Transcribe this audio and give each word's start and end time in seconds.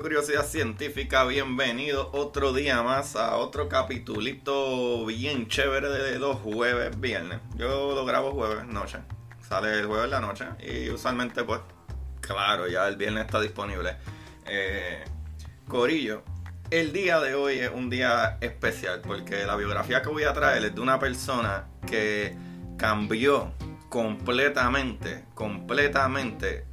Curiosidad 0.00 0.44
Científica, 0.44 1.24
bienvenido 1.24 2.10
otro 2.12 2.52
día 2.52 2.82
más 2.82 3.16
a 3.16 3.36
otro 3.36 3.68
capitulito 3.68 5.06
bien 5.06 5.46
chévere 5.46 5.88
de 5.88 6.18
los 6.18 6.36
jueves, 6.38 6.98
viernes. 7.00 7.40
Yo 7.56 7.94
lo 7.94 8.04
grabo 8.04 8.32
jueves 8.32 8.66
noche, 8.66 8.98
sale 9.48 9.78
el 9.78 9.86
jueves 9.86 10.10
la 10.10 10.20
noche 10.20 10.46
y 10.58 10.90
usualmente 10.90 11.44
pues, 11.44 11.60
claro, 12.20 12.66
ya 12.66 12.88
el 12.88 12.96
viernes 12.96 13.26
está 13.26 13.40
disponible. 13.40 13.96
Eh, 14.46 15.04
Corillo, 15.68 16.22
el 16.70 16.92
día 16.92 17.20
de 17.20 17.34
hoy 17.34 17.58
es 17.60 17.70
un 17.72 17.88
día 17.88 18.38
especial 18.40 19.00
porque 19.00 19.44
la 19.44 19.54
biografía 19.54 20.02
que 20.02 20.08
voy 20.08 20.24
a 20.24 20.32
traer 20.32 20.64
es 20.64 20.74
de 20.74 20.80
una 20.80 20.98
persona 20.98 21.68
que 21.86 22.36
cambió 22.76 23.52
completamente, 23.88 25.24
completamente 25.34 26.66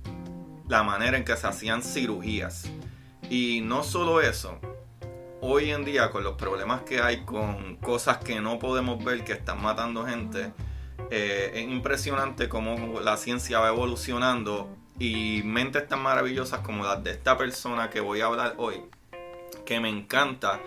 la 0.68 0.82
manera 0.84 1.18
en 1.18 1.24
que 1.24 1.38
se 1.38 1.46
hacían 1.46 1.84
cirugías. 1.84 2.72
Y 3.32 3.62
no 3.62 3.82
solo 3.82 4.20
eso, 4.20 4.60
hoy 5.40 5.72
en 5.72 5.86
día 5.86 6.10
con 6.10 6.22
los 6.22 6.34
problemas 6.34 6.82
que 6.82 7.00
hay 7.00 7.24
con 7.24 7.78
cosas 7.78 8.18
que 8.18 8.42
no 8.42 8.60
podemos 8.60 9.02
ver 9.06 9.24
que 9.24 9.32
están 9.32 9.62
matando 9.62 10.06
gente, 10.06 10.52
eh, 11.10 11.50
es 11.56 11.64
impresionante 11.64 12.50
cómo 12.50 13.00
la 13.00 13.16
ciencia 13.16 13.60
va 13.60 13.70
evolucionando 13.70 14.76
y 15.00 15.44
mentes 15.46 15.88
tan 15.88 16.02
maravillosas 16.02 16.60
como 16.60 16.84
las 16.84 17.02
de 17.06 17.12
esta 17.12 17.38
persona 17.38 17.90
que 17.90 18.02
voy 18.02 18.20
a 18.20 18.26
hablar 18.26 18.56
hoy, 18.58 18.82
que 19.64 19.80
me 19.80 19.88
encanta. 19.88 20.60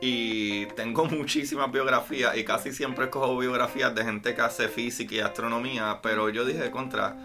Y 0.00 0.66
tengo 0.74 1.04
muchísimas 1.04 1.70
biografías 1.70 2.36
y 2.36 2.42
casi 2.42 2.72
siempre 2.72 3.04
escojo 3.04 3.38
biografías 3.38 3.94
de 3.94 4.02
gente 4.02 4.34
que 4.34 4.40
hace 4.40 4.66
física 4.66 5.14
y 5.14 5.20
astronomía, 5.20 6.00
pero 6.02 6.28
yo 6.28 6.44
dije 6.44 6.72
contra, 6.72 7.16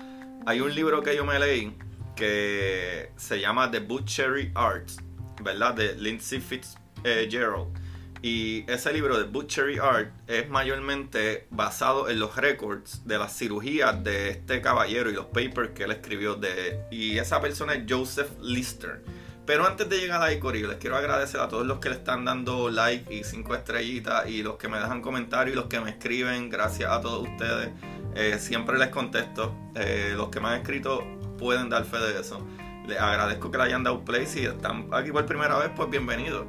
hay 0.46 0.62
un 0.62 0.76
libro 0.76 1.02
que 1.02 1.16
yo 1.16 1.26
me 1.26 1.40
leí 1.40 1.76
que 2.16 3.12
se 3.18 3.40
llama 3.40 3.70
The 3.70 3.80
Butchery 3.80 4.52
Arts, 4.56 4.98
¿verdad? 5.42 5.74
De 5.74 5.96
Lindsay 5.96 6.40
Fitzgerald. 6.40 7.68
Y 8.22 8.66
ese 8.68 8.92
libro 8.92 9.20
de 9.20 9.26
Butchery 9.26 9.78
Art 9.78 10.10
es 10.26 10.50
mayormente 10.50 11.46
basado 11.52 12.10
en 12.10 12.18
los 12.18 12.36
récords 12.36 13.06
de 13.06 13.20
las 13.20 13.38
cirugías 13.38 14.04
de 14.04 14.30
este 14.30 14.62
caballero 14.62 15.12
y 15.12 15.14
los 15.14 15.28
papers 15.28 15.72
que 15.76 15.84
él 15.84 15.92
escribió 15.92 16.34
de 16.34 16.80
y 16.90 17.20
esa 17.20 17.40
persona 17.40 17.76
es 17.76 17.84
Joseph 17.88 18.32
Lister. 18.42 19.04
Pero 19.46 19.68
antes 19.68 19.88
de 19.88 20.00
llegar 20.00 20.24
ahí, 20.24 20.40
Corillo, 20.40 20.68
les 20.68 20.78
quiero 20.78 20.96
agradecer 20.96 21.40
a 21.40 21.48
todos 21.48 21.68
los 21.68 21.78
que 21.78 21.90
le 21.90 21.96
están 21.96 22.26
dando 22.26 22.72
like 22.72 23.14
y 23.14 23.24
cinco 23.24 23.54
estrellitas 23.54 24.28
y 24.28 24.42
los 24.42 24.56
que 24.56 24.70
me 24.70 24.80
dejan 24.80 25.04
comentarios 25.04 25.54
y 25.54 25.56
los 25.56 25.68
que 25.68 25.80
me 25.80 25.92
escriben. 25.92 26.50
Gracias 26.50 26.92
a 26.92 27.00
todos 27.02 27.28
ustedes. 27.28 27.70
Eh, 28.16 28.40
siempre 28.40 28.80
les 28.80 28.90
contesto. 28.90 29.56
Eh, 29.76 30.14
los 30.16 30.30
que 30.30 30.40
me 30.40 30.48
han 30.48 30.62
escrito 30.62 31.04
pueden 31.38 31.70
dar 31.70 31.84
fe 31.86 31.98
de 31.98 32.20
eso. 32.20 32.46
Les 32.88 33.00
agradezco 33.00 33.52
que 33.52 33.58
le 33.58 33.64
hayan 33.64 33.84
dado 33.84 34.04
play. 34.04 34.26
Si 34.26 34.46
están 34.46 34.88
aquí 34.92 35.12
por 35.12 35.26
primera 35.26 35.58
vez, 35.58 35.72
pues 35.76 35.90
bienvenidos. 35.90 36.46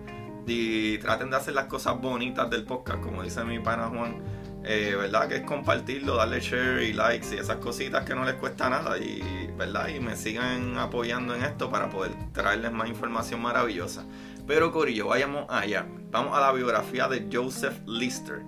Y 0.46 0.98
traten 0.98 1.30
de 1.30 1.36
hacer 1.36 1.54
las 1.54 1.64
cosas 1.64 2.00
bonitas 2.00 2.48
del 2.50 2.64
podcast, 2.64 3.00
como 3.00 3.22
dice 3.22 3.44
mi 3.44 3.58
pana 3.58 3.88
Juan. 3.88 4.22
Eh, 4.64 4.96
¿Verdad? 4.98 5.28
Que 5.28 5.36
es 5.36 5.42
compartirlo, 5.42 6.16
darle 6.16 6.40
share 6.40 6.82
y 6.82 6.92
likes 6.92 7.34
y 7.34 7.38
esas 7.38 7.56
cositas 7.56 8.04
que 8.04 8.14
no 8.14 8.24
les 8.24 8.34
cuesta 8.34 8.68
nada. 8.68 8.98
Y, 8.98 9.50
¿verdad? 9.56 9.88
Y 9.88 10.00
me 10.00 10.16
sigan 10.16 10.76
apoyando 10.76 11.34
en 11.34 11.44
esto 11.44 11.70
para 11.70 11.88
poder 11.88 12.12
traerles 12.32 12.72
más 12.72 12.88
información 12.88 13.40
maravillosa. 13.40 14.04
Pero 14.46 14.72
Corillo, 14.72 15.08
vayamos 15.08 15.46
allá. 15.48 15.86
Vamos 16.10 16.36
a 16.36 16.40
la 16.40 16.52
biografía 16.52 17.08
de 17.08 17.28
Joseph 17.32 17.78
Lister. 17.86 18.42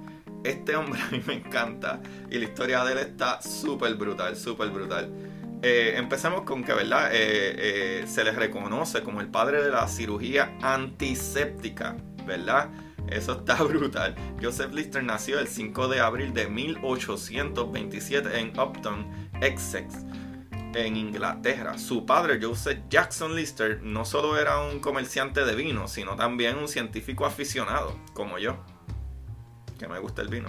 Este 0.45 0.77
hombre 0.77 1.01
a 1.09 1.11
mí 1.11 1.23
me 1.27 1.35
encanta 1.35 2.01
y 2.31 2.39
la 2.39 2.45
historia 2.45 2.85
de 2.85 2.93
él 2.93 2.99
está 2.99 3.41
súper 3.43 3.95
brutal, 3.95 4.37
súper 4.37 4.71
brutal. 4.71 5.13
Eh, 5.61 5.95
empecemos 5.97 6.43
con 6.43 6.63
que, 6.63 6.73
¿verdad? 6.73 7.11
Eh, 7.13 8.03
eh, 8.03 8.05
se 8.07 8.23
les 8.23 8.37
reconoce 8.37 9.03
como 9.03 9.21
el 9.21 9.29
padre 9.29 9.63
de 9.63 9.71
la 9.71 9.89
cirugía 9.89 10.57
antiséptica, 10.63 11.97
¿verdad? 12.25 12.71
Eso 13.09 13.39
está 13.39 13.55
brutal. 13.65 14.15
Joseph 14.41 14.73
Lister 14.73 15.03
nació 15.03 15.41
el 15.41 15.49
5 15.49 15.89
de 15.89 16.01
abril 16.01 16.33
de 16.33 16.49
1827 16.49 18.39
en 18.39 18.59
Upton, 18.59 19.31
Essex, 19.41 19.95
en 20.75 20.97
Inglaterra. 20.97 21.77
Su 21.77 22.07
padre, 22.07 22.39
Joseph 22.41 22.79
Jackson 22.89 23.35
Lister, 23.35 23.83
no 23.83 24.05
solo 24.05 24.39
era 24.39 24.61
un 24.61 24.79
comerciante 24.79 25.45
de 25.45 25.57
vino, 25.57 25.89
sino 25.89 26.15
también 26.15 26.57
un 26.57 26.69
científico 26.69 27.27
aficionado, 27.27 27.99
como 28.15 28.39
yo, 28.39 28.65
que 29.77 29.89
me 29.89 29.99
gusta 29.99 30.23
el 30.23 30.29
vino. 30.29 30.49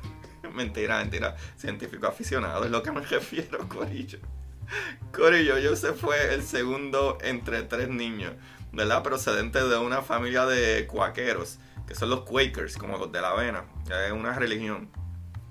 mentira, 0.54 0.96
mentira. 0.98 1.36
Científico 1.56 2.06
aficionado 2.06 2.64
es 2.64 2.70
lo 2.70 2.82
que 2.82 2.90
me 2.90 3.00
refiero, 3.02 3.68
Corillo. 3.68 4.18
Corillo, 5.12 5.54
Joseph 5.62 5.96
fue 5.96 6.34
el 6.34 6.42
segundo 6.42 7.18
entre 7.22 7.62
tres 7.62 7.88
niños, 7.88 8.32
¿verdad? 8.72 9.02
Procedente 9.02 9.62
de 9.62 9.78
una 9.78 10.02
familia 10.02 10.46
de 10.46 10.86
cuaqueros, 10.86 11.58
que 11.86 11.94
son 11.94 12.10
los 12.10 12.20
Quakers, 12.22 12.76
como 12.76 12.98
los 12.98 13.10
de 13.12 13.20
la 13.20 13.30
avena, 13.30 13.64
es 14.06 14.12
una 14.12 14.34
religión. 14.34 14.90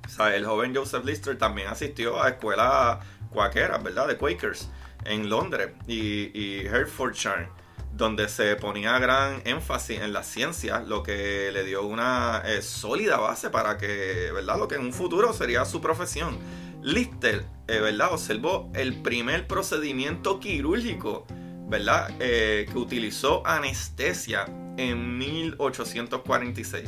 O 0.05 0.09
sea, 0.09 0.35
el 0.35 0.45
joven 0.45 0.75
Joseph 0.75 1.03
Lister 1.03 1.37
también 1.37 1.67
asistió 1.67 2.21
a 2.21 2.29
escuelas 2.29 2.99
cuaqueras, 3.31 3.81
¿verdad? 3.83 4.07
De 4.07 4.17
Quakers 4.17 4.69
en 5.05 5.29
Londres 5.29 5.71
y, 5.87 6.65
Hertfordshire 6.65 7.49
donde 7.91 8.27
se 8.27 8.57
ponía 8.57 8.99
gran 8.99 9.41
énfasis 9.45 10.01
en 10.01 10.11
la 10.11 10.21
ciencia, 10.21 10.79
lo 10.79 11.01
que 11.01 11.49
le 11.53 11.63
dio 11.63 11.83
una 11.83 12.41
eh, 12.45 12.61
sólida 12.61 13.15
base 13.17 13.49
para 13.49 13.77
que, 13.77 14.31
¿verdad? 14.33 14.57
Lo 14.59 14.67
que 14.67 14.75
en 14.75 14.81
un 14.81 14.91
futuro 14.91 15.31
sería 15.31 15.63
su 15.63 15.79
profesión. 15.79 16.37
Lister, 16.85 17.43
eh, 17.67 17.79
¿verdad? 17.79 18.09
Observó 18.13 18.71
el 18.75 19.01
primer 19.01 19.47
procedimiento 19.47 20.39
quirúrgico, 20.39 21.25
¿verdad? 21.67 22.11
Eh, 22.19 22.67
que 22.71 22.77
utilizó 22.77 23.41
anestesia 23.47 24.45
en 24.77 25.17
1846. 25.17 26.87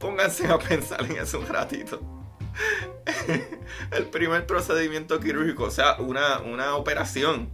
Pónganse 0.00 0.48
a 0.48 0.58
pensar 0.58 1.04
en 1.04 1.18
eso 1.18 1.38
un 1.38 1.46
ratito. 1.46 2.00
el 3.92 4.06
primer 4.06 4.44
procedimiento 4.44 5.20
quirúrgico, 5.20 5.64
o 5.66 5.70
sea, 5.70 5.98
una, 6.00 6.40
una 6.40 6.74
operación 6.74 7.48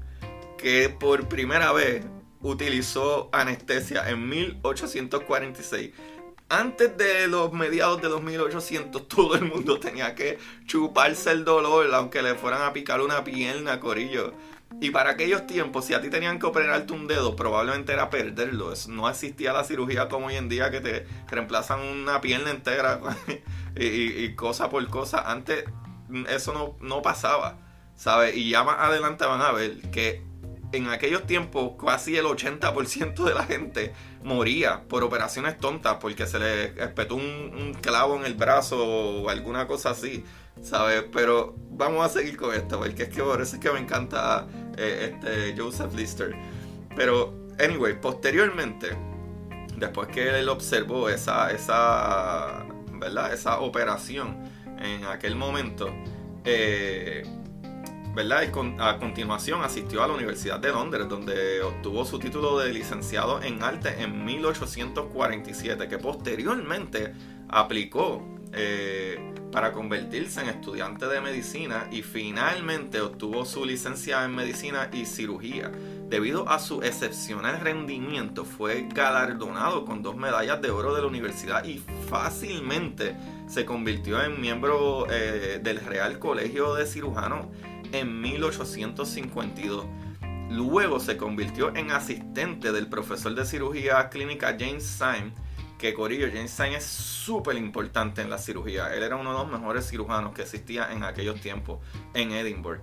que 0.56 0.88
por 0.88 1.28
primera 1.28 1.72
vez 1.72 2.02
utilizó 2.40 3.28
anestesia 3.30 4.08
en 4.08 4.26
1846. 4.26 5.90
Antes 6.50 6.96
de 6.96 7.28
los 7.28 7.52
mediados 7.52 8.00
de 8.00 8.08
los 8.08 8.22
1800, 8.22 9.06
todo 9.08 9.34
el 9.34 9.44
mundo 9.44 9.78
tenía 9.78 10.14
que 10.14 10.38
chuparse 10.66 11.30
el 11.30 11.44
dolor, 11.44 11.92
aunque 11.94 12.22
le 12.22 12.34
fueran 12.34 12.62
a 12.62 12.72
picar 12.72 13.00
una 13.00 13.22
pierna, 13.22 13.80
corillo. 13.80 14.32
Y 14.80 14.90
para 14.90 15.10
aquellos 15.10 15.46
tiempos, 15.46 15.86
si 15.86 15.94
a 15.94 16.00
ti 16.00 16.10
tenían 16.10 16.38
que 16.38 16.46
operarte 16.46 16.92
un 16.92 17.06
dedo, 17.06 17.36
probablemente 17.36 17.92
era 17.92 18.10
perderlo. 18.10 18.72
No 18.88 19.08
existía 19.08 19.52
la 19.52 19.64
cirugía 19.64 20.08
como 20.08 20.26
hoy 20.26 20.36
en 20.36 20.48
día 20.48 20.70
que 20.70 20.80
te 20.80 21.06
reemplazan 21.26 21.80
una 21.80 22.20
pierna 22.20 22.50
entera 22.50 23.00
y, 23.76 24.34
cosa 24.34 24.70
por 24.70 24.86
cosa. 24.88 25.30
Antes 25.30 25.64
eso 26.28 26.52
no, 26.52 26.76
no 26.80 27.02
pasaba, 27.02 27.58
¿sabes? 27.94 28.36
Y 28.36 28.50
ya 28.50 28.62
más 28.62 28.78
adelante 28.78 29.24
van 29.26 29.40
a 29.40 29.52
ver 29.52 29.80
que 29.90 30.22
en 30.72 30.88
aquellos 30.88 31.26
tiempos 31.26 31.72
casi 31.82 32.16
el 32.16 32.26
80% 32.26 33.24
de 33.24 33.34
la 33.34 33.44
gente 33.44 33.92
moría 34.22 34.82
por 34.82 35.02
operaciones 35.02 35.58
tontas 35.58 35.96
porque 36.00 36.26
se 36.26 36.38
le 36.38 36.64
espetó 36.82 37.14
un, 37.16 37.76
clavo 37.80 38.16
en 38.16 38.24
el 38.24 38.34
brazo 38.34 38.84
o 38.84 39.28
alguna 39.28 39.66
cosa 39.66 39.90
así, 39.90 40.24
¿sabes? 40.62 41.04
Pero 41.12 41.54
vamos 41.70 42.04
a 42.04 42.08
seguir 42.08 42.36
con 42.36 42.54
esto 42.54 42.78
porque 42.78 43.04
es 43.04 43.08
que 43.08 43.22
por 43.22 43.40
eso 43.40 43.56
es 43.56 43.62
que 43.62 43.70
me 43.70 43.80
encanta 43.80 44.46
eh, 44.76 45.14
este 45.14 45.60
Joseph 45.60 45.94
Lister. 45.94 46.34
Pero, 46.94 47.32
anyway, 47.58 47.98
posteriormente, 48.00 48.88
después 49.76 50.08
que 50.08 50.38
él 50.38 50.48
observó 50.48 51.08
esa, 51.08 51.50
esa, 51.52 52.66
¿verdad? 52.92 53.32
Esa 53.32 53.60
operación 53.60 54.36
en 54.80 55.04
aquel 55.04 55.36
momento, 55.36 55.94
eh, 56.44 57.22
a 58.18 58.98
continuación 58.98 59.62
asistió 59.62 60.02
a 60.02 60.08
la 60.08 60.14
Universidad 60.14 60.58
de 60.58 60.72
Londres, 60.72 61.08
donde 61.08 61.62
obtuvo 61.62 62.04
su 62.04 62.18
título 62.18 62.58
de 62.58 62.72
licenciado 62.72 63.40
en 63.40 63.62
arte 63.62 64.02
en 64.02 64.24
1847, 64.24 65.86
que 65.86 65.98
posteriormente 65.98 67.14
aplicó 67.48 68.26
eh, 68.52 69.34
para 69.52 69.70
convertirse 69.70 70.40
en 70.40 70.48
estudiante 70.48 71.06
de 71.06 71.20
medicina 71.20 71.86
y 71.92 72.02
finalmente 72.02 73.00
obtuvo 73.00 73.44
su 73.44 73.64
licencia 73.64 74.24
en 74.24 74.34
medicina 74.34 74.90
y 74.92 75.06
cirugía. 75.06 75.70
Debido 76.08 76.48
a 76.48 76.58
su 76.58 76.82
excepcional 76.82 77.60
rendimiento, 77.60 78.44
fue 78.44 78.88
galardonado 78.92 79.84
con 79.84 80.02
dos 80.02 80.16
medallas 80.16 80.60
de 80.60 80.70
oro 80.70 80.92
de 80.92 81.02
la 81.02 81.06
universidad 81.06 81.64
y 81.64 81.80
fácilmente 82.08 83.14
se 83.46 83.64
convirtió 83.64 84.20
en 84.22 84.40
miembro 84.40 85.06
eh, 85.08 85.60
del 85.62 85.78
Real 85.78 86.18
Colegio 86.18 86.74
de 86.74 86.84
Cirujanos 86.84 87.46
en 87.92 88.20
1852. 88.20 89.86
Luego 90.50 90.98
se 90.98 91.16
convirtió 91.16 91.74
en 91.76 91.90
asistente 91.90 92.72
del 92.72 92.88
profesor 92.88 93.34
de 93.34 93.44
cirugía 93.44 94.08
clínica 94.08 94.56
James 94.58 94.84
Syme, 94.84 95.32
que 95.78 95.94
Corillo, 95.94 96.26
James 96.32 96.50
Syme 96.50 96.76
es 96.76 96.84
súper 96.84 97.56
importante 97.56 98.22
en 98.22 98.30
la 98.30 98.38
cirugía. 98.38 98.94
Él 98.94 99.02
era 99.02 99.16
uno 99.16 99.32
de 99.32 99.38
los 99.38 99.50
mejores 99.50 99.88
cirujanos 99.88 100.34
que 100.34 100.42
existía 100.42 100.90
en 100.92 101.04
aquellos 101.04 101.40
tiempos 101.40 101.80
en 102.14 102.32
Edinburgh. 102.32 102.80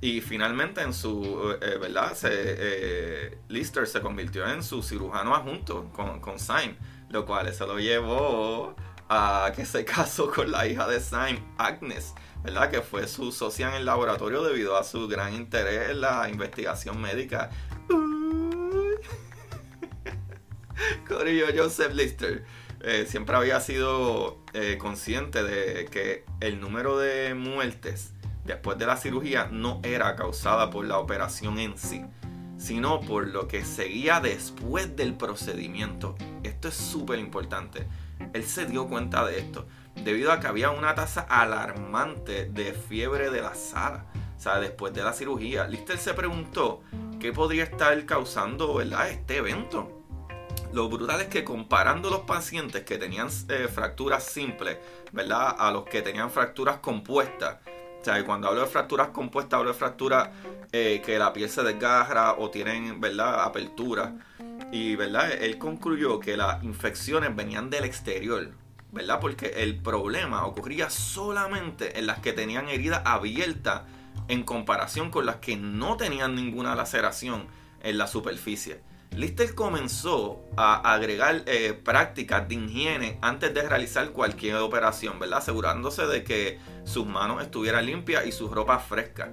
Y 0.00 0.20
finalmente 0.20 0.80
en 0.80 0.92
su, 0.92 1.56
eh, 1.60 1.76
¿verdad? 1.80 2.14
Se, 2.14 2.28
eh, 2.32 3.38
Lister 3.48 3.86
se 3.86 4.00
convirtió 4.00 4.48
en 4.48 4.62
su 4.62 4.82
cirujano 4.82 5.34
adjunto 5.34 5.90
con, 5.92 6.20
con 6.20 6.38
Syme, 6.38 6.76
lo 7.10 7.26
cual 7.26 7.52
se 7.52 7.66
lo 7.66 7.78
llevó 7.80 8.76
a 9.08 9.52
que 9.54 9.64
se 9.64 9.84
casó 9.84 10.30
con 10.30 10.50
la 10.50 10.66
hija 10.66 10.86
de 10.86 11.00
Syme, 11.00 11.42
Agnes. 11.56 12.14
¿verdad? 12.42 12.70
Que 12.70 12.82
fue 12.82 13.06
su 13.08 13.32
socia 13.32 13.68
en 13.68 13.74
el 13.74 13.84
laboratorio 13.84 14.42
debido 14.42 14.76
a 14.76 14.84
su 14.84 15.08
gran 15.08 15.34
interés 15.34 15.90
en 15.90 16.00
la 16.00 16.28
investigación 16.28 17.00
médica. 17.00 17.50
Corillo 21.08 21.46
Joseph 21.56 21.92
Lister 21.92 22.44
eh, 22.80 23.06
siempre 23.08 23.36
había 23.36 23.60
sido 23.60 24.38
eh, 24.52 24.76
consciente 24.78 25.42
de 25.42 25.86
que 25.86 26.24
el 26.40 26.60
número 26.60 26.98
de 26.98 27.34
muertes 27.34 28.12
después 28.44 28.78
de 28.78 28.86
la 28.86 28.96
cirugía 28.96 29.48
no 29.50 29.80
era 29.82 30.14
causada 30.14 30.70
por 30.70 30.86
la 30.86 30.98
operación 30.98 31.58
en 31.58 31.76
sí, 31.76 32.04
sino 32.56 33.00
por 33.00 33.26
lo 33.26 33.48
que 33.48 33.64
seguía 33.64 34.20
después 34.20 34.94
del 34.96 35.14
procedimiento. 35.14 36.14
Esto 36.44 36.68
es 36.68 36.74
súper 36.74 37.18
importante. 37.18 37.86
Él 38.32 38.44
se 38.44 38.66
dio 38.66 38.86
cuenta 38.88 39.24
de 39.24 39.38
esto 39.38 39.66
debido 40.04 40.32
a 40.32 40.40
que 40.40 40.46
había 40.46 40.70
una 40.70 40.94
tasa 40.94 41.22
alarmante 41.22 42.46
de 42.46 42.72
fiebre 42.72 43.30
de 43.30 43.42
la 43.42 43.54
sala. 43.54 44.06
O 44.36 44.40
sea, 44.40 44.60
después 44.60 44.94
de 44.94 45.02
la 45.02 45.12
cirugía, 45.12 45.66
Lister 45.66 45.98
se 45.98 46.14
preguntó 46.14 46.82
qué 47.18 47.32
podría 47.32 47.64
estar 47.64 48.04
causando 48.06 48.74
¿verdad? 48.74 49.08
este 49.08 49.38
evento. 49.38 50.04
Lo 50.72 50.88
brutal 50.88 51.20
es 51.22 51.28
que 51.28 51.44
comparando 51.44 52.10
los 52.10 52.20
pacientes 52.20 52.84
que 52.84 52.98
tenían 52.98 53.28
eh, 53.48 53.68
fracturas 53.72 54.24
simples, 54.24 54.78
¿verdad? 55.12 55.56
A 55.58 55.70
los 55.70 55.84
que 55.84 56.02
tenían 56.02 56.30
fracturas 56.30 56.78
compuestas. 56.78 57.56
O 58.00 58.04
sea, 58.04 58.24
cuando 58.24 58.48
hablo 58.48 58.60
de 58.60 58.66
fracturas 58.66 59.08
compuestas, 59.08 59.58
hablo 59.58 59.72
de 59.72 59.78
fracturas 59.78 60.28
eh, 60.70 61.02
que 61.04 61.18
la 61.18 61.32
piel 61.32 61.48
se 61.48 61.62
desgarra 61.62 62.34
o 62.34 62.50
tienen, 62.50 63.00
¿verdad? 63.00 63.42
Apertura. 63.42 64.14
Y, 64.72 64.96
¿verdad? 64.96 65.32
Él 65.32 65.58
concluyó 65.58 66.20
que 66.20 66.36
las 66.36 66.62
infecciones 66.62 67.34
venían 67.34 67.70
del 67.70 67.84
exterior. 67.84 68.52
¿verdad? 68.90 69.20
Porque 69.20 69.62
el 69.62 69.76
problema 69.76 70.46
ocurría 70.46 70.90
solamente 70.90 71.98
en 71.98 72.06
las 72.06 72.20
que 72.20 72.32
tenían 72.32 72.68
herida 72.68 73.02
abierta 73.04 73.86
en 74.28 74.42
comparación 74.42 75.10
con 75.10 75.26
las 75.26 75.36
que 75.36 75.56
no 75.56 75.96
tenían 75.96 76.34
ninguna 76.34 76.74
laceración 76.74 77.46
en 77.82 77.98
la 77.98 78.06
superficie. 78.06 78.80
Lister 79.16 79.54
comenzó 79.54 80.44
a 80.56 80.92
agregar 80.92 81.42
eh, 81.46 81.72
prácticas 81.72 82.46
de 82.48 82.56
higiene 82.56 83.18
antes 83.22 83.54
de 83.54 83.62
realizar 83.62 84.10
cualquier 84.10 84.56
operación, 84.56 85.18
¿verdad? 85.18 85.38
Asegurándose 85.38 86.06
de 86.06 86.24
que 86.24 86.58
sus 86.84 87.06
manos 87.06 87.42
estuvieran 87.42 87.86
limpias 87.86 88.26
y 88.26 88.32
sus 88.32 88.50
ropas 88.50 88.84
frescas. 88.86 89.30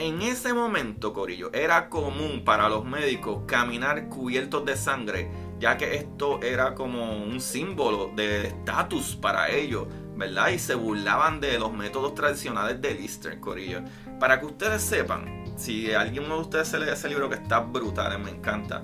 En 0.00 0.22
ese 0.22 0.54
momento, 0.54 1.12
Corillo, 1.12 1.52
era 1.52 1.90
común 1.90 2.42
para 2.42 2.70
los 2.70 2.86
médicos 2.86 3.42
caminar 3.46 4.08
cubiertos 4.08 4.64
de 4.64 4.74
sangre 4.74 5.30
ya 5.58 5.76
que 5.76 5.94
esto 5.94 6.42
era 6.42 6.74
como 6.74 7.22
un 7.22 7.38
símbolo 7.38 8.10
de 8.16 8.46
estatus 8.46 9.14
para 9.14 9.50
ellos, 9.50 9.86
¿verdad? 10.16 10.48
Y 10.48 10.58
se 10.58 10.74
burlaban 10.74 11.38
de 11.38 11.58
los 11.58 11.70
métodos 11.70 12.14
tradicionales 12.14 12.80
de 12.80 12.94
Lister, 12.94 13.38
Corillo. 13.40 13.82
Para 14.18 14.40
que 14.40 14.46
ustedes 14.46 14.80
sepan, 14.80 15.44
si 15.58 15.92
alguien 15.92 16.24
de 16.24 16.34
ustedes 16.34 16.68
se 16.68 16.78
lee 16.78 16.88
ese 16.88 17.10
libro 17.10 17.28
que 17.28 17.34
está 17.34 17.60
brutal, 17.60 18.18
me 18.20 18.30
encanta, 18.30 18.82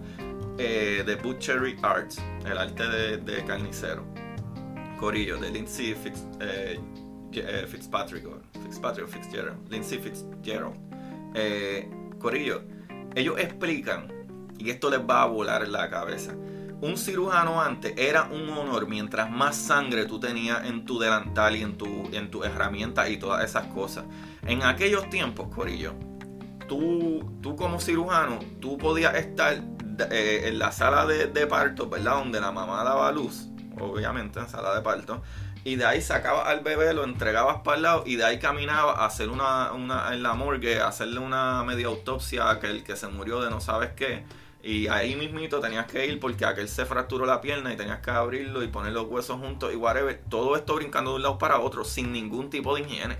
eh, 0.59 1.03
The 1.07 1.15
Butchery 1.15 1.79
Arts, 1.81 2.23
el 2.45 2.59
arte 2.59 2.87
de, 3.17 3.45
carnicero, 3.47 4.05
Corillo, 5.01 5.39
de 5.39 5.49
Lindsay 5.49 5.97
eh, 6.41 6.79
eh, 7.33 7.67
Fitzpatrick, 7.67 8.27
Fitzpatrick 8.65 9.09
Fitzgerald, 9.09 9.67
Lindsay 9.71 9.99
Fitzgerald. 9.99 10.86
Corillo, 12.19 12.63
ellos 13.15 13.39
explican, 13.39 14.09
y 14.59 14.71
esto 14.71 14.91
les 14.91 15.01
va 15.01 15.23
a 15.23 15.27
volar 15.27 15.67
la 15.69 15.91
cabeza, 15.91 16.35
un 16.81 16.99
cirujano 16.99 17.63
antes 17.63 17.95
era 17.97 18.25
un 18.25 18.51
honor 18.51 18.87
mientras 18.87 19.31
más 19.31 19.57
sangre 19.57 20.05
tú 20.05 20.21
tenías 20.21 20.67
en 20.67 20.85
tu 20.85 20.99
delantal 20.99 21.57
y 21.57 21.63
en 21.63 21.79
tu, 21.79 22.11
en 22.13 22.31
herramienta 22.45 23.09
y 23.09 23.17
todas 23.17 23.45
esas 23.45 23.67
cosas. 23.69 24.05
En 24.47 24.63
aquellos 24.63 25.09
tiempos, 25.09 25.49
Corillo, 25.55 25.95
tú, 26.69 27.39
tú 27.41 27.57
como 27.57 27.81
cirujano, 27.81 28.41
tú 28.61 28.77
podías 28.77 29.15
estar 29.15 29.63
eh, 30.11 30.43
en 30.49 30.59
la 30.59 30.71
sala 30.71 31.07
de, 31.07 31.47
parto, 31.47 31.89
¿verdad? 31.89 32.17
Donde 32.17 32.41
la 32.41 32.53
mamá 32.53 32.85
daba 32.85 33.11
luz, 33.11 33.49
obviamente 33.81 34.39
en 34.39 34.49
sala 34.49 34.75
de 34.75 34.83
parto, 34.83 35.23
y 35.67 35.75
de 35.75 35.85
ahí 35.85 36.01
sacabas 36.01 36.47
al 36.47 36.61
bebé, 36.61 36.95
lo 36.95 37.03
entregabas 37.03 37.63
para 37.63 37.77
el 37.77 37.83
lado 37.83 38.05
y 38.07 38.15
de 38.15 38.25
ahí 38.25 38.39
caminaba 38.39 38.93
a 38.93 39.07
hacer 39.07 39.31
una, 39.31 39.73
una 39.73 40.15
en 40.15 40.23
la 40.23 40.33
morgue, 40.35 40.79
a 40.79 40.87
hacerle 40.87 41.19
una 41.19 41.65
media 41.65 41.89
autopsia 41.89 42.45
a 42.45 42.51
aquel 42.53 42.85
que 42.85 42.95
se 42.95 43.09
murió 43.09 43.41
de 43.41 43.51
no 43.51 43.61
sabes 43.61 43.91
qué. 43.97 44.23
Y 44.63 44.87
ahí 44.87 45.17
mismito 45.17 45.59
tenías 45.59 45.87
que 45.87 46.07
ir 46.07 46.21
porque 46.21 46.45
aquel 46.45 46.69
se 46.69 46.87
fracturó 46.87 47.27
la 47.27 47.41
pierna 47.41 47.73
y 47.73 47.77
tenías 47.77 47.99
que 47.99 48.13
abrirlo 48.13 48.63
y 48.63 48.69
poner 48.69 48.93
los 48.93 49.09
huesos 49.09 49.41
juntos 49.41 49.73
y 49.73 49.77
whatever. 49.77 50.23
Todo 50.31 50.55
esto 50.55 50.77
brincando 50.77 51.11
de 51.11 51.17
un 51.17 51.23
lado 51.23 51.37
para 51.37 51.59
otro 51.59 51.85
sin 51.85 52.13
ningún 52.13 52.49
tipo 52.49 52.77
de 52.77 52.83
higiene. 52.83 53.19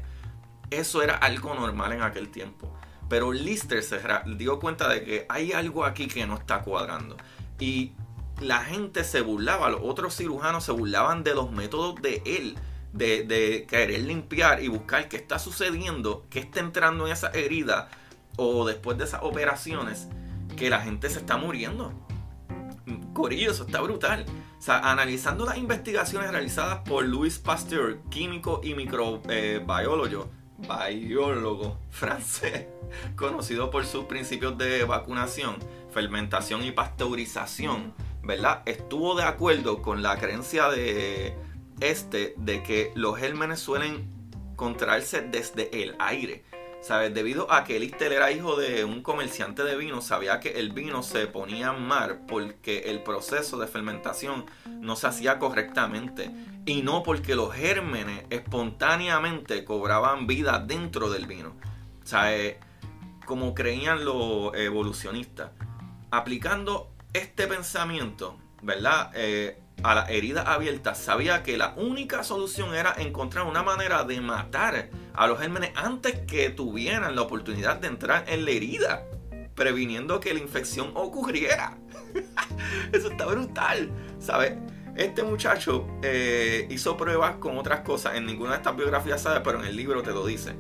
Eso 0.71 1.03
era 1.03 1.17
algo 1.17 1.53
normal 1.53 1.95
en 1.95 2.03
aquel 2.03 2.29
tiempo. 2.29 2.73
Pero 3.09 3.33
Lister 3.33 3.83
se 3.83 4.01
dio 4.37 4.61
cuenta 4.61 4.89
de 4.89 5.03
que 5.03 5.27
hay 5.29 5.53
algo 5.53 5.85
aquí 5.85 6.07
que 6.07 6.25
no 6.29 6.37
está 6.37 6.63
cuadrando. 6.63 7.17
Y 7.59 7.91
la 8.41 8.61
gente 8.65 9.05
se 9.05 9.21
burlaba, 9.21 9.71
los 9.71 9.81
otros 9.83 10.17
cirujanos 10.17 10.65
se 10.65 10.73
burlaban 10.73 11.25
de 11.25 11.35
los 11.35 11.51
métodos 11.51 12.01
de 12.03 12.23
él, 12.27 12.57
de, 12.93 13.67
querer 13.69 14.01
limpiar 14.01 14.63
y 14.63 14.69
buscar 14.69 15.09
qué 15.09 15.17
está 15.17 15.39
sucediendo, 15.39 16.27
qué 16.31 16.41
está 16.41 16.61
entrando 16.61 17.07
en 17.07 17.13
esa 17.13 17.31
herida 17.31 17.89
o 18.37 18.67
después 18.67 18.99
de 18.99 19.05
esas 19.05 19.23
operaciones, 19.23 20.09
que 20.57 20.71
la 20.71 20.81
gente 20.81 21.11
se 21.11 21.19
está 21.19 21.37
muriendo. 21.37 21.93
Corillo, 23.13 23.51
está 23.51 23.81
brutal. 23.81 24.27
O 24.59 24.63
sea, 24.63 24.79
analizando 24.91 25.45
las 25.45 25.59
investigaciones 25.59 26.31
realizadas 26.31 26.81
por 26.81 27.05
Louis 27.05 27.39
Pasteur, 27.39 28.01
químico 28.11 28.61
y 28.63 28.75
microbiólogo, 28.75 30.31
biólogo 30.59 31.79
francés, 31.91 32.67
conocido 33.17 33.71
por 33.71 33.87
sus 33.87 34.05
principios 34.05 34.57
de 34.59 34.85
vacunación, 34.85 35.57
fermentación 35.93 36.65
y 36.65 36.73
pasteurización, 36.73 37.95
¿verdad? 38.27 38.63
Estuvo 38.67 39.15
de 39.15 39.23
acuerdo 39.23 39.81
con 39.81 40.03
la 40.03 40.19
creencia 40.19 40.69
de 40.69 41.37
este 41.81 42.35
de 42.37 42.63
que 42.63 42.93
los 42.95 43.19
gérmenes 43.19 43.61
suelen 43.61 44.11
contraerse 44.57 45.23
desde 45.23 45.83
el 45.83 45.95
aire. 45.99 46.45
¿Sabes? 46.83 47.13
Debido 47.13 47.51
a 47.51 47.65
que 47.65 47.81
Lister 47.81 48.13
era 48.13 48.31
hijo 48.31 48.55
de 48.55 48.85
un 48.85 49.03
comerciante 49.03 49.65
de 49.65 49.77
vino, 49.77 50.01
sabía 50.03 50.39
que 50.39 50.61
el 50.61 50.71
vino 50.71 51.03
se 51.03 51.27
ponía 51.27 51.73
mal 51.73 52.21
porque 52.29 52.91
el 52.91 53.03
proceso 53.03 53.59
de 53.59 53.67
fermentación 53.67 54.47
no 54.67 54.95
se 54.95 55.09
hacía 55.09 55.39
correctamente. 55.39 56.31
Y 56.65 56.83
no 56.83 57.03
porque 57.03 57.35
los 57.35 57.53
gérmenes 57.55 58.25
espontáneamente 58.31 59.65
cobraban 59.65 60.27
vida 60.27 60.63
dentro 60.65 61.11
del 61.11 61.27
vino. 61.27 61.55
¿Sabes? 62.05 62.57
Como 63.25 63.55
creían 63.55 64.05
los 64.05 64.55
evolucionistas. 64.55 65.51
Aplicando 66.13 66.93
este 67.17 67.47
pensamiento, 67.47 68.39
¿verdad? 68.63 69.11
Eh, 69.15 69.59
a 69.83 69.95
la 69.95 70.11
herida 70.11 70.43
abierta, 70.43 70.95
sabía 70.95 71.43
que 71.43 71.57
la 71.57 71.75
única 71.77 72.25
solución 72.25 72.75
era 72.75 72.95
encontrar 72.97 73.47
una 73.47 73.63
manera 73.63 74.05
de 74.05 74.21
matar 74.21 74.91
a 75.15 75.27
los 75.27 75.39
gérmenes 75.39 75.73
antes 75.75 76.21
que 76.27 76.51
tuvieran 76.51 77.15
la 77.15 77.23
oportunidad 77.23 77.77
de 77.77 77.89
entrar 77.89 78.25
en 78.29 78.45
la 78.45 78.51
herida, 78.51 79.05
previniendo 79.55 80.21
que 80.21 80.35
la 80.35 80.41
infección 80.41 80.93
ocurriera. 80.95 81.79
Eso 82.93 83.11
está 83.11 83.27
brutal, 83.27 83.91
¿sabes? 84.19 84.55
Este 84.97 85.23
muchacho 85.23 85.87
eh, 86.03 86.67
hizo 86.71 86.97
pruebas 86.97 87.37
con 87.37 87.59
otras 87.59 87.81
cosas, 87.81 88.15
en 88.15 88.25
ninguna 88.25 88.53
de 88.53 88.57
estas 88.57 88.77
biografías 88.77 89.21
sabe, 89.21 89.41
pero 89.41 89.61
en 89.61 89.67
el 89.67 89.77
libro 89.77 90.03
te 90.03 90.13
lo 90.13 90.25
dice 90.27 90.55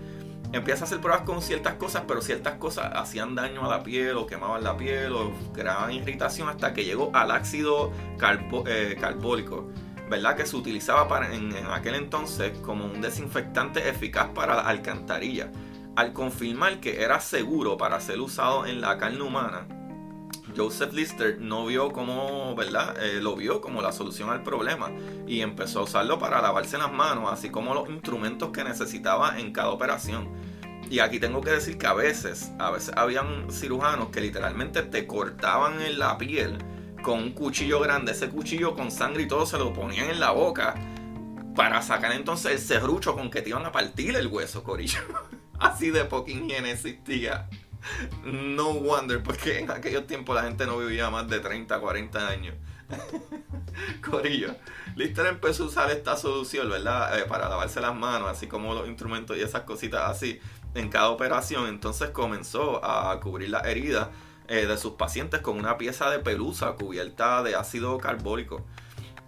empieza 0.52 0.84
a 0.84 0.86
hacer 0.86 1.00
pruebas 1.00 1.22
con 1.22 1.42
ciertas 1.42 1.74
cosas, 1.74 2.04
pero 2.06 2.20
ciertas 2.20 2.54
cosas 2.54 2.92
hacían 2.94 3.34
daño 3.34 3.64
a 3.64 3.68
la 3.68 3.82
piel 3.82 4.16
o 4.16 4.26
quemaban 4.26 4.62
la 4.64 4.76
piel 4.76 5.12
o 5.12 5.32
creaban 5.52 5.92
irritación 5.92 6.48
hasta 6.48 6.74
que 6.74 6.84
llegó 6.84 7.10
al 7.14 7.30
ácido 7.30 7.92
eh, 8.66 8.96
carbólico, 9.00 9.68
¿verdad? 10.08 10.36
Que 10.36 10.46
se 10.46 10.56
utilizaba 10.56 11.08
para, 11.08 11.34
en, 11.34 11.54
aquel 11.70 11.94
entonces 11.94 12.56
como 12.58 12.84
un 12.86 13.00
desinfectante 13.00 13.88
eficaz 13.88 14.28
para 14.34 14.56
la 14.56 14.62
alcantarilla. 14.62 15.50
Al 15.96 16.12
confirmar 16.12 16.80
que 16.80 17.02
era 17.02 17.20
seguro 17.20 17.76
para 17.76 18.00
ser 18.00 18.20
usado 18.20 18.66
en 18.66 18.80
la 18.80 18.98
carne 18.98 19.22
humana, 19.22 19.66
Joseph 20.56 20.92
Lister 20.92 21.38
no 21.40 21.66
vio 21.66 21.92
como, 21.92 22.54
¿verdad? 22.54 22.96
Eh, 23.02 23.20
lo 23.20 23.36
vio 23.36 23.60
como 23.60 23.82
la 23.82 23.92
solución 23.92 24.30
al 24.30 24.42
problema 24.42 24.90
y 25.26 25.40
empezó 25.40 25.80
a 25.80 25.82
usarlo 25.82 26.18
para 26.18 26.40
lavarse 26.40 26.78
las 26.78 26.92
manos, 26.92 27.30
así 27.30 27.50
como 27.50 27.74
los 27.74 27.88
instrumentos 27.90 28.50
que 28.50 28.64
necesitaba 28.64 29.38
en 29.38 29.52
cada 29.52 29.70
operación. 29.70 30.28
Y 30.88 31.00
aquí 31.00 31.18
tengo 31.18 31.40
que 31.40 31.50
decir 31.50 31.78
que 31.78 31.86
a 31.86 31.94
veces, 31.94 32.52
a 32.58 32.70
veces 32.70 32.94
habían 32.96 33.50
cirujanos 33.50 34.08
que 34.08 34.20
literalmente 34.20 34.82
te 34.82 35.06
cortaban 35.06 35.82
en 35.82 35.98
la 35.98 36.16
piel 36.16 36.58
con 37.02 37.18
un 37.18 37.32
cuchillo 37.32 37.80
grande, 37.80 38.12
ese 38.12 38.28
cuchillo 38.28 38.74
con 38.74 38.90
sangre 38.90 39.24
y 39.24 39.28
todo 39.28 39.46
se 39.46 39.58
lo 39.58 39.72
ponían 39.72 40.10
en 40.10 40.20
la 40.20 40.30
boca 40.30 40.74
para 41.54 41.82
sacar 41.82 42.12
entonces 42.12 42.52
el 42.52 42.58
serrucho 42.58 43.14
con 43.14 43.30
que 43.30 43.42
te 43.42 43.50
iban 43.50 43.66
a 43.66 43.72
partir 43.72 44.16
el 44.16 44.28
hueso, 44.28 44.62
corillo. 44.62 45.00
Así 45.58 45.90
de 45.90 46.04
poca 46.04 46.30
higiene 46.30 46.72
existía. 46.72 47.48
No 48.24 48.74
wonder, 48.74 49.22
porque 49.22 49.60
en 49.60 49.70
aquellos 49.70 50.06
tiempos 50.06 50.34
la 50.34 50.42
gente 50.42 50.66
no 50.66 50.78
vivía 50.78 51.10
más 51.10 51.28
de 51.28 51.40
30, 51.40 51.78
40 51.78 52.28
años. 52.28 52.54
Corillo. 54.08 54.54
Lister 54.94 55.26
empezó 55.26 55.64
a 55.64 55.66
usar 55.66 55.90
esta 55.90 56.16
solución, 56.16 56.70
¿verdad? 56.70 57.18
Eh, 57.18 57.24
para 57.26 57.48
lavarse 57.48 57.80
las 57.80 57.94
manos, 57.94 58.28
así 58.30 58.46
como 58.46 58.74
los 58.74 58.88
instrumentos 58.88 59.36
y 59.36 59.42
esas 59.42 59.62
cositas 59.62 60.10
así 60.10 60.40
en 60.74 60.88
cada 60.88 61.10
operación. 61.10 61.68
Entonces 61.68 62.10
comenzó 62.10 62.84
a 62.84 63.18
cubrir 63.20 63.50
la 63.50 63.60
herida 63.60 64.10
eh, 64.48 64.66
de 64.66 64.78
sus 64.78 64.92
pacientes 64.92 65.40
con 65.40 65.58
una 65.58 65.76
pieza 65.76 66.10
de 66.10 66.18
pelusa 66.18 66.72
cubierta 66.72 67.42
de 67.42 67.56
ácido 67.56 67.98
carbólico. 67.98 68.64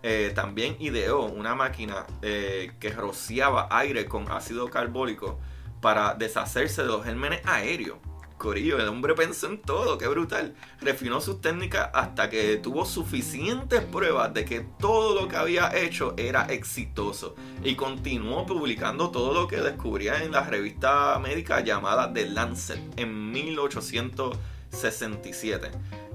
Eh, 0.02 0.32
también 0.34 0.76
ideó 0.78 1.22
una 1.22 1.56
máquina 1.56 2.06
que 2.20 2.92
rociaba 2.94 3.66
aire 3.70 4.06
con 4.06 4.30
ácido 4.30 4.70
carbólico 4.70 5.40
para 5.80 6.14
deshacerse 6.14 6.82
de 6.82 6.88
los 6.88 7.04
gérmenes 7.04 7.40
aéreos. 7.44 7.98
Corillo, 8.38 8.78
el 8.78 8.88
hombre 8.88 9.14
pensó 9.14 9.48
en 9.48 9.60
todo, 9.60 9.98
qué 9.98 10.08
brutal. 10.08 10.54
Refinó 10.80 11.20
sus 11.20 11.40
técnicas 11.40 11.90
hasta 11.92 12.30
que 12.30 12.56
tuvo 12.56 12.86
suficientes 12.86 13.84
pruebas 13.84 14.32
de 14.32 14.44
que 14.44 14.60
todo 14.78 15.20
lo 15.20 15.26
que 15.28 15.36
había 15.36 15.76
hecho 15.76 16.14
era 16.16 16.44
exitoso. 16.46 17.34
Y 17.62 17.74
continuó 17.74 18.46
publicando 18.46 19.10
todo 19.10 19.34
lo 19.34 19.48
que 19.48 19.60
descubría 19.60 20.22
en 20.22 20.30
la 20.32 20.44
revista 20.44 21.18
médica 21.18 21.60
llamada 21.60 22.12
The 22.12 22.30
Lancet 22.30 22.80
en 22.96 23.32
1867. 23.32 25.70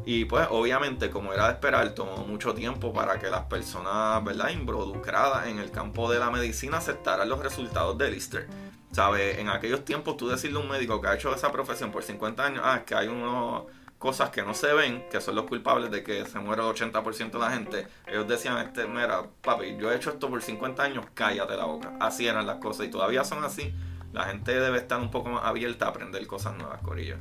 Y 0.06 0.26
pues 0.26 0.48
obviamente, 0.50 1.10
como 1.10 1.32
era 1.32 1.48
de 1.48 1.54
esperar, 1.54 1.96
tomó 1.96 2.26
mucho 2.26 2.54
tiempo 2.54 2.92
para 2.92 3.20
que 3.20 3.30
las 3.30 3.46
personas 3.46 4.22
¿verdad? 4.24 4.50
involucradas 4.50 5.48
en 5.48 5.60
el 5.60 5.72
campo 5.72 6.12
de 6.12 6.20
la 6.20 6.30
medicina 6.30 6.78
aceptaran 6.78 7.30
los 7.30 7.40
resultados 7.40 7.98
de 7.98 8.12
Lister. 8.12 8.48
¿Sabes? 8.94 9.40
En 9.40 9.50
aquellos 9.50 9.84
tiempos 9.84 10.18
tú 10.18 10.28
decirle 10.28 10.60
a 10.60 10.62
un 10.62 10.70
médico 10.70 11.02
que 11.02 11.08
ha 11.08 11.16
hecho 11.16 11.34
esa 11.34 11.52
profesión 11.52 11.92
por 11.92 12.04
50 12.04 12.46
años, 12.46 12.62
ah, 12.64 12.78
es 12.78 12.84
que 12.84 12.94
hay 12.94 13.08
unas 13.08 13.64
cosas 13.98 14.30
que 14.30 14.44
no 14.44 14.54
se 14.54 14.72
ven, 14.72 15.04
que 15.10 15.20
son 15.20 15.34
los 15.34 15.46
culpables 15.46 15.90
de 15.90 16.04
que 16.04 16.26
se 16.28 16.38
muera 16.38 16.62
el 16.62 16.76
80% 16.76 17.32
de 17.32 17.40
la 17.40 17.50
gente. 17.50 17.88
Ellos 18.06 18.28
decían, 18.28 18.60
este, 18.60 18.86
mira, 18.86 19.24
papi, 19.42 19.78
yo 19.78 19.92
he 19.92 19.96
hecho 19.96 20.12
esto 20.12 20.30
por 20.30 20.44
50 20.44 20.84
años, 20.84 21.06
cállate 21.16 21.58
la 21.58 21.66
boca. 21.66 21.94
Así 22.00 22.28
eran 22.28 22.46
las 22.46 22.58
cosas 22.58 22.86
y 22.86 22.90
todavía 22.90 23.24
son 23.24 23.44
así. 23.44 23.74
La 24.12 24.26
gente 24.26 24.60
debe 24.60 24.78
estar 24.78 25.00
un 25.00 25.10
poco 25.10 25.30
más 25.30 25.44
abierta 25.44 25.88
a 25.88 25.90
aprender 25.90 26.28
cosas 26.28 26.56
nuevas, 26.56 26.80
Corillo. 26.82 27.16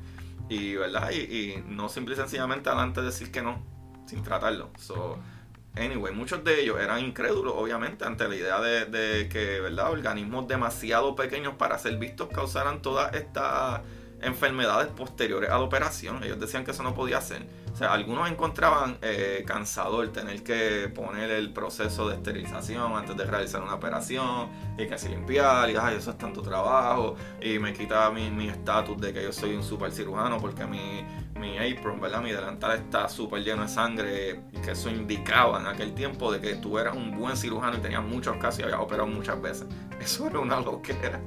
Y, 0.50 0.74
¿verdad? 0.74 1.10
Y, 1.10 1.20
y 1.20 1.64
no 1.66 1.88
simple 1.88 2.12
y 2.12 2.16
sencillamente 2.18 2.68
adelante 2.68 3.00
decir 3.00 3.32
que 3.32 3.40
no, 3.40 3.62
sin 4.04 4.22
tratarlo. 4.22 4.68
So, 4.76 5.18
Anyway, 5.74 6.12
muchos 6.12 6.44
de 6.44 6.60
ellos 6.60 6.78
eran 6.78 7.00
incrédulos, 7.00 7.54
obviamente, 7.56 8.04
ante 8.04 8.28
la 8.28 8.36
idea 8.36 8.60
de, 8.60 9.28
que, 9.30 9.60
¿verdad?, 9.60 9.90
organismos 9.90 10.46
demasiado 10.46 11.14
pequeños 11.14 11.54
para 11.54 11.78
ser 11.78 11.96
vistos 11.96 12.28
causaran 12.28 12.82
todas 12.82 13.14
estas 13.14 13.80
enfermedades 14.20 14.88
posteriores 14.88 15.50
a 15.50 15.54
la 15.54 15.62
operación. 15.62 16.22
Ellos 16.22 16.38
decían 16.38 16.64
que 16.64 16.72
eso 16.72 16.82
no 16.82 16.94
podía 16.94 17.20
ser. 17.22 17.46
O 17.72 17.76
sea, 17.76 17.92
algunos 17.94 18.30
encontraban 18.30 18.98
eh, 19.00 19.44
cansador 19.46 20.12
tener 20.12 20.44
que 20.44 20.92
poner 20.94 21.30
el 21.30 21.54
proceso 21.54 22.06
de 22.08 22.16
esterilización 22.16 22.94
antes 22.94 23.16
de 23.16 23.24
realizar 23.24 23.62
una 23.62 23.74
operación 23.74 24.50
y 24.78 24.92
así 24.92 25.08
limpiar 25.08 25.70
y 25.70 25.76
ay, 25.76 25.96
eso 25.96 26.10
es 26.10 26.18
tanto 26.18 26.42
trabajo 26.42 27.16
y 27.40 27.58
me 27.58 27.72
quita 27.72 28.10
mi 28.10 28.48
estatus 28.48 29.00
de 29.00 29.14
que 29.14 29.22
yo 29.22 29.32
soy 29.32 29.56
un 29.56 29.62
super 29.62 29.90
cirujano 29.90 30.38
porque 30.38 30.66
mi, 30.66 31.02
mi 31.42 31.58
apron, 31.58 32.00
¿verdad? 32.00 32.22
Mi 32.22 32.30
delantal 32.30 32.78
está 32.78 33.08
súper 33.08 33.42
lleno 33.42 33.62
de 33.62 33.68
sangre 33.68 34.40
que 34.64 34.70
eso 34.70 34.88
indicaba 34.88 35.60
en 35.60 35.66
aquel 35.66 35.92
tiempo 35.92 36.30
de 36.30 36.40
que 36.40 36.54
tú 36.54 36.78
eras 36.78 36.96
un 36.96 37.18
buen 37.18 37.36
cirujano 37.36 37.78
y 37.78 37.80
tenías 37.80 38.02
muchos 38.02 38.36
casos 38.36 38.60
y 38.60 38.62
habías 38.62 38.78
operado 38.78 39.08
muchas 39.08 39.42
veces. 39.42 39.66
Eso 40.00 40.28
era 40.28 40.38
una 40.38 40.60
loquera. 40.60 41.20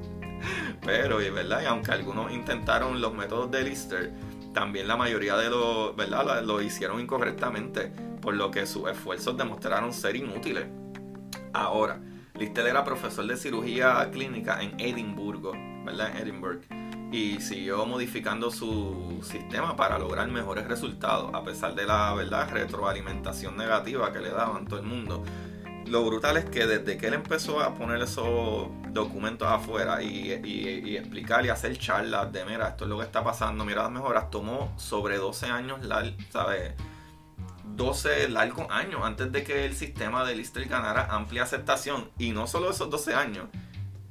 Pero, 0.86 1.18
¿verdad? 1.18 1.62
Y 1.64 1.66
aunque 1.66 1.92
algunos 1.92 2.32
intentaron 2.32 3.02
los 3.02 3.14
métodos 3.14 3.52
de 3.52 3.64
Lister, 3.64 4.14
también 4.54 4.88
la 4.88 4.96
mayoría 4.96 5.36
de 5.36 5.50
los, 5.50 5.96
¿verdad? 5.96 6.44
Lo 6.44 6.62
hicieron 6.62 7.00
incorrectamente, 7.02 7.92
por 8.22 8.36
lo 8.36 8.52
que 8.52 8.66
sus 8.66 8.90
esfuerzos 8.90 9.38
demostraron 9.38 9.94
ser 9.94 10.16
inútiles. 10.16 10.66
Ahora, 11.54 12.00
Lister 12.36 12.68
era 12.68 12.84
profesor 12.84 13.26
de 13.28 13.38
cirugía 13.38 14.10
clínica 14.12 14.62
en 14.62 14.80
Edimburgo, 14.80 15.54
¿verdad? 15.84 16.18
En. 16.18 16.62
Y 17.16 17.40
siguió 17.40 17.86
modificando 17.86 18.52
su 18.52 19.22
sistema 19.24 19.78
para 19.78 19.98
lograr 19.98 20.28
mejores 20.28 20.68
resultados, 20.68 21.34
a 21.34 21.46
pesar 21.46 21.74
de 21.74 21.86
la 21.86 22.14
verdad 22.14 22.50
retroalimentación 22.52 23.56
negativa 23.56 24.12
que 24.12 24.20
le 24.20 24.32
daban 24.32 24.68
todo 24.68 24.82
el 24.82 24.86
mundo. 24.86 25.24
lo 25.86 26.04
brutal 26.04 26.36
es 26.36 26.44
que 26.44 26.66
desde 26.66 26.98
que 26.98 27.08
él 27.08 27.14
empezó 27.14 27.62
a 27.62 27.74
poner 27.74 28.02
esos 28.02 28.68
documentos 28.90 29.48
afuera 29.48 30.04
y, 30.04 30.34
y, 30.44 30.98
explicar 30.98 31.46
y 31.46 31.50
hacer 31.50 31.78
charlas 31.78 32.34
de, 32.34 32.44
mira, 32.44 32.68
esto 32.68 32.84
es 32.84 32.90
lo 32.90 32.98
que 32.98 33.06
está 33.06 33.24
pasando, 33.24 33.64
mira 33.64 33.84
las 33.84 33.92
mejoras, 33.92 34.30
tomó 34.30 34.74
sobre 34.76 35.16
12 35.16 35.46
años, 35.46 35.80
¿sabes? 36.32 36.74
12 37.78 38.28
largos 38.28 38.68
años 38.70 39.02
antes 39.06 39.32
de 39.32 39.46
que 39.46 39.66
el 39.66 39.74
sistema 39.74 40.26
de 40.26 40.36
Lister 40.36 40.66
ganara 40.66 41.08
amplia 41.10 41.44
aceptación. 41.44 42.10
Y 42.18 42.32
no 42.32 42.46
solo 42.46 42.72
esos 42.72 42.90
12 42.90 43.16
años, 43.16 43.46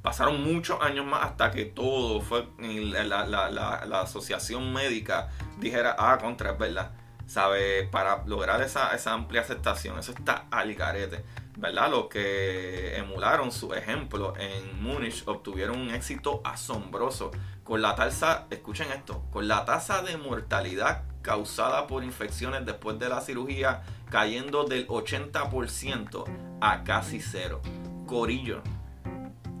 pasaron 0.05 0.43
muchos 0.43 0.79
años 0.81 1.03
más 1.03 1.23
hasta 1.23 1.49
que 1.49 1.65
todo 1.65 2.21
fue, 2.21 2.47
la, 2.59 3.25
la, 3.25 3.49
la, 3.49 4.01
asociación 4.01 4.71
médica 4.71 5.29
dijera, 5.57 5.95
ah, 5.97 6.19
contra, 6.21 6.51
es 6.51 6.59
verdad. 6.59 6.91
¿Sabe? 7.25 7.89
Para 7.91 8.23
lograr 8.27 8.61
esa, 8.61 8.93
esa 8.93 9.13
amplia 9.13 9.41
aceptación, 9.41 9.97
eso 9.97 10.11
está 10.11 10.45
al 10.51 10.75
garete. 10.75 11.25
¿verdad? 11.57 11.89
Los 11.89 12.07
que 12.07 12.95
emularon 12.97 13.51
su 13.51 13.73
ejemplo 13.73 14.35
en 14.37 14.81
Múnich 14.81 15.23
obtuvieron 15.27 15.79
un 15.79 15.89
éxito 15.89 16.41
asombroso 16.43 17.31
con 17.63 17.81
la 17.81 17.95
tasa, 17.95 18.45
escuchen 18.51 18.91
esto, 18.91 19.23
con 19.31 19.47
la 19.47 19.65
tasa 19.65 20.03
de 20.03 20.17
mortalidad 20.17 21.03
causada 21.23 21.87
por 21.87 22.03
infecciones 22.03 22.63
después 22.63 22.99
de 22.99 23.09
la 23.09 23.21
cirugía 23.21 23.81
cayendo 24.11 24.65
del 24.65 24.87
80% 24.87 26.25
a 26.61 26.83
casi 26.83 27.19
cero. 27.21 27.59
Corillo, 28.05 28.61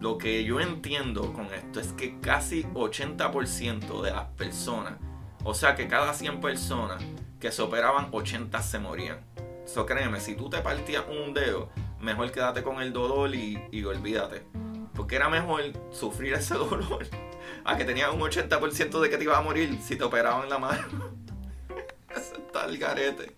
lo 0.05 0.19
que 0.19 0.43
yo 0.43 0.59
entiendo 0.59 1.33
con 1.33 1.51
esto 1.51 1.79
es 1.79 1.91
que 1.93 2.19
casi 2.19 2.63
80% 2.75 4.03
de 4.03 4.11
las 4.11 4.25
personas, 4.37 4.99
o 5.43 5.55
sea 5.55 5.73
que 5.73 5.87
cada 5.87 6.13
100 6.13 6.41
personas 6.41 7.03
que 7.39 7.51
se 7.51 7.63
operaban, 7.63 8.09
80 8.11 8.61
se 8.61 8.77
morían. 8.77 9.25
Eso 9.65 9.87
créeme, 9.87 10.19
si 10.19 10.35
tú 10.35 10.47
te 10.47 10.59
partías 10.59 11.05
un 11.09 11.33
dedo, 11.33 11.71
mejor 11.99 12.31
quédate 12.31 12.61
con 12.61 12.83
el 12.83 12.93
dolor 12.93 13.33
y, 13.33 13.83
olvídate. 13.83 14.43
Porque 14.93 15.15
era 15.15 15.27
mejor 15.27 15.63
sufrir 15.89 16.33
ese 16.33 16.53
dolor 16.53 17.07
a 17.63 17.75
que 17.75 17.83
tenías 17.83 18.13
un 18.13 18.19
80% 18.19 18.99
de 18.99 19.09
que 19.09 19.17
te 19.17 19.23
ibas 19.23 19.39
a 19.39 19.41
morir 19.41 19.75
si 19.81 19.95
te 19.95 20.03
operaban 20.03 20.47
la 20.49 20.59
mano. 20.59 20.83
Eso 22.15 22.35
está 22.35 22.65
el 22.65 22.77
garete. 22.77 23.35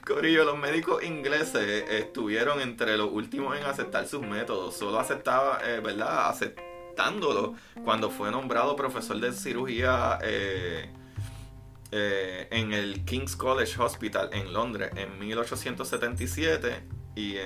Corillo, 0.00 0.44
los 0.44 0.58
médicos 0.58 1.02
ingleses 1.02 1.88
estuvieron 1.90 2.60
entre 2.60 2.96
los 2.96 3.10
últimos 3.12 3.56
en 3.56 3.64
aceptar 3.64 4.06
sus 4.06 4.22
métodos. 4.22 4.76
Solo 4.76 4.98
aceptaba, 4.98 5.60
eh, 5.64 5.80
¿verdad? 5.80 6.28
Aceptándolo 6.28 7.54
cuando 7.84 8.10
fue 8.10 8.30
nombrado 8.30 8.76
profesor 8.76 9.18
de 9.20 9.32
cirugía 9.32 10.18
eh, 10.22 10.90
eh, 11.92 12.48
en 12.50 12.72
el 12.72 13.04
King's 13.04 13.36
College 13.36 13.80
Hospital 13.80 14.30
en 14.32 14.52
Londres 14.52 14.90
en 14.96 15.18
1877 15.18 16.82
y 17.16 17.36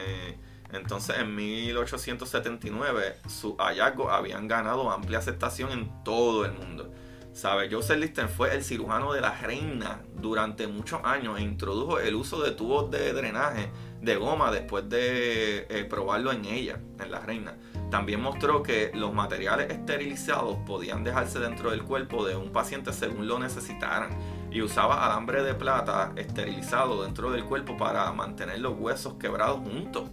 entonces 0.73 1.19
en 1.19 1.35
1879 1.35 3.17
sus 3.29 3.57
hallazgos 3.59 4.13
habían 4.13 4.49
ganado 4.49 4.91
amplia 4.91 5.19
aceptación 5.19 5.71
en 5.73 6.05
todo 6.05 6.45
el 6.45 6.53
mundo. 6.53 6.93
¿Sabe? 7.35 7.69
Joseph 7.69 7.99
Lister 7.99 8.29
fue 8.29 8.55
el 8.55 8.62
cirujano 8.62 9.12
de 9.12 9.21
la 9.21 9.33
reina 9.33 10.00
durante 10.14 10.69
muchos 10.69 11.00
años 11.03 11.37
e 11.41 11.43
introdujo 11.43 11.99
el 11.99 12.14
uso 12.14 12.41
de 12.41 12.53
tubos 12.53 12.93
de 12.93 13.12
drenaje 13.12 13.71
de 14.00 14.14
goma 14.14 14.53
después 14.53 14.88
de 14.88 15.67
eh, 15.69 15.85
probarlo 15.85 16.31
en 16.31 16.45
ella, 16.45 16.79
en 17.00 17.11
la 17.11 17.19
reina. 17.19 17.57
También 17.91 18.21
mostró 18.21 18.62
que 18.62 18.93
los 18.95 19.12
materiales 19.12 19.69
esterilizados 19.73 20.59
podían 20.64 21.03
dejarse 21.03 21.41
dentro 21.41 21.73
del 21.73 21.83
cuerpo 21.83 22.25
de 22.25 22.37
un 22.37 22.53
paciente 22.53 22.93
según 22.93 23.26
lo 23.26 23.41
necesitaran 23.41 24.11
y 24.53 24.62
usaba 24.62 25.05
alambre 25.05 25.43
de 25.43 25.55
plata 25.55 26.12
esterilizado 26.14 27.03
dentro 27.03 27.33
del 27.33 27.45
cuerpo 27.45 27.76
para 27.76 28.12
mantener 28.12 28.61
los 28.61 28.79
huesos 28.79 29.14
quebrados 29.14 29.59
juntos. 29.59 30.09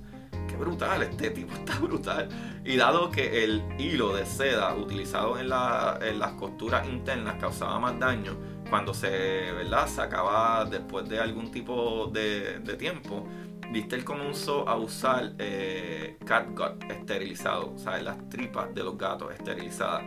Brutal, 0.62 1.02
este 1.02 1.32
tipo 1.32 1.56
está 1.56 1.80
brutal. 1.80 2.30
Y 2.64 2.78
dado 2.78 3.10
que 3.10 3.44
el 3.44 3.64
hilo 3.80 4.16
de 4.16 4.28
seda 4.28 4.76
utilizado 4.76 5.40
en, 5.40 5.50
las 5.50 6.32
costuras 6.38 6.88
internas 6.88 7.38
causaba 7.40 7.80
más 7.80 7.98
daño, 7.98 8.38
cuando 8.70 8.94
se 8.94 9.10
¿verdad? 9.54 9.88
sacaba 9.88 10.66
después 10.66 11.10
de 11.10 11.20
algún 11.20 11.50
tipo 11.50 12.12
de, 12.14 12.60
tiempo, 12.78 13.28
Lister 13.74 14.04
comenzó 14.04 14.70
a 14.70 14.76
usar 14.76 15.34
eh, 15.40 16.18
catgut 16.26 16.84
esterilizado, 16.92 17.74
o 17.74 17.80
sea, 17.80 18.00
las 18.00 18.30
tripas 18.30 18.76
de 18.76 18.84
los 18.84 18.96
gatos 19.00 19.34
esterilizadas, 19.34 20.04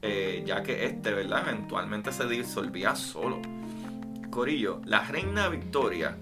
eh, 0.00 0.42
ya 0.46 0.62
que 0.62 0.86
este, 0.86 1.12
¿verdad? 1.12 1.42
Eventualmente 1.48 2.12
se 2.12 2.26
disolvía 2.26 2.96
solo. 2.96 3.42
Corillo, 4.30 4.80
la 4.86 5.02
reina 5.04 5.48
Victoria, 5.48 6.16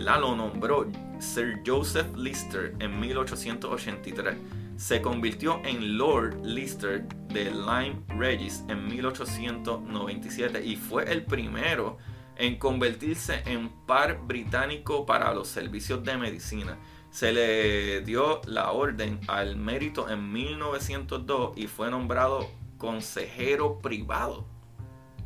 Lo 0.00 0.34
nombró 0.36 0.86
Sir 1.18 1.62
Joseph 1.66 2.16
Lister 2.16 2.74
en 2.80 2.98
1883. 2.98 4.36
Se 4.76 5.00
convirtió 5.00 5.60
en 5.64 5.96
Lord 5.96 6.44
Lister 6.44 7.06
de 7.28 7.50
Lyme 7.50 8.02
Regis 8.08 8.64
en 8.68 8.86
1897 8.88 10.64
y 10.64 10.76
fue 10.76 11.10
el 11.10 11.24
primero 11.24 11.98
en 12.36 12.58
convertirse 12.58 13.42
en 13.46 13.68
par 13.86 14.18
británico 14.26 15.06
para 15.06 15.32
los 15.34 15.48
servicios 15.48 16.02
de 16.02 16.16
medicina. 16.16 16.78
Se 17.10 17.32
le 17.32 18.00
dio 18.00 18.40
la 18.46 18.72
orden 18.72 19.20
al 19.28 19.56
mérito 19.56 20.08
en 20.08 20.32
1902 20.32 21.56
y 21.56 21.66
fue 21.66 21.90
nombrado 21.90 22.50
consejero 22.78 23.78
privado. 23.78 24.46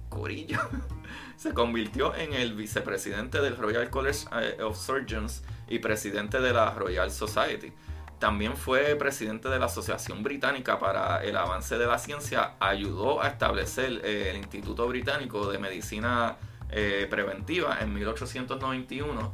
Corillo. 0.09 0.61
se 1.37 1.53
convirtió 1.53 2.15
en 2.15 2.33
el 2.33 2.55
vicepresidente 2.55 3.41
del 3.41 3.57
Royal 3.57 3.91
College 3.91 4.27
eh, 4.33 4.63
of 4.63 4.79
Surgeons 4.79 5.43
y 5.69 5.79
presidente 5.79 6.41
de 6.41 6.53
la 6.53 6.71
Royal 6.75 7.11
Society. 7.11 7.73
También 8.19 8.57
fue 8.57 8.97
presidente 8.97 9.51
de 9.51 9.59
la 9.59 9.67
Asociación 9.67 10.23
Británica 10.23 10.79
para 10.79 11.23
el 11.23 11.37
Avance 11.37 11.77
de 11.77 11.87
la 11.87 11.99
Ciencia. 11.99 12.55
Ayudó 12.61 13.23
a 13.23 13.29
establecer 13.29 14.01
eh, 14.05 14.31
el 14.31 14.39
Instituto 14.39 14.89
Británico 14.89 15.51
de 15.51 15.59
Medicina 15.59 16.37
eh, 16.71 17.07
Preventiva 17.11 17.79
en 17.81 17.93
1891, 17.93 19.33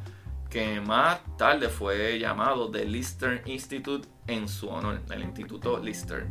que 0.49 0.81
más 0.81 1.21
tarde 1.37 1.69
fue 1.69 2.19
llamado 2.19 2.69
The 2.69 2.83
Lister 2.83 3.41
Institute 3.45 4.07
en 4.27 4.49
su 4.49 4.67
honor, 4.67 4.99
el 5.09 5.23
Instituto 5.23 5.79
Lister. 5.79 6.27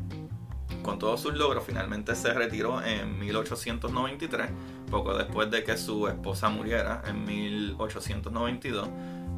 Con 0.83 0.99
todos 0.99 1.23
sus 1.23 1.35
logros, 1.35 1.65
finalmente 1.65 2.15
se 2.15 2.35
retiró 2.35 2.83
en 2.83 3.19
1893 3.19 4.51
poco 4.93 5.15
después 5.15 5.51
de 5.51 5.65
que 5.65 5.79
su 5.79 6.07
esposa 6.07 6.51
muriera 6.51 7.03
en 7.07 7.25
1892, 7.25 8.91